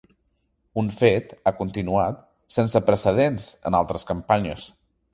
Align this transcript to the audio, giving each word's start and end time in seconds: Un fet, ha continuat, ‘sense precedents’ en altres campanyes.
Un 0.81 0.89
fet, 0.99 1.35
ha 1.45 1.53
continuat, 1.59 2.25
‘sense 2.57 2.83
precedents’ 2.91 3.55
en 3.71 3.81
altres 3.85 4.11
campanyes. 4.15 4.71